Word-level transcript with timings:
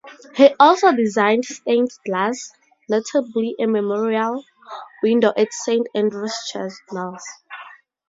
He 0.35 0.49
also 0.59 0.91
designed 0.93 1.45
stained 1.45 1.91
glass, 2.07 2.49
notably 2.89 3.55
a 3.59 3.67
memorial 3.67 4.43
window 5.03 5.31
at 5.37 5.53
Saint 5.53 5.85
Andrew's 5.93 6.49
Church, 6.51 6.73
Mells. 6.91 7.23